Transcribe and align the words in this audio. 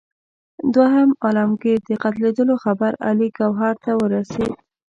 د 0.63 0.63
دوهم 0.75 1.09
عالمګیر 1.23 1.79
د 1.89 1.91
قتلېدلو 2.03 2.55
خبر 2.63 2.91
علي 3.07 3.27
ګوهر 3.37 3.73
ته 3.83 3.91
ورسېد. 4.01 4.53